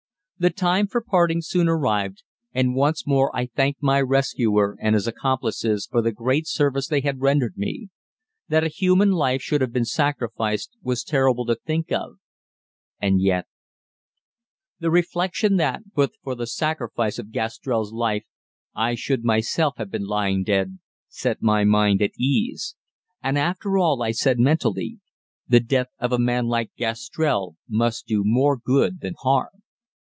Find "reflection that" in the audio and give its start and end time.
14.89-15.83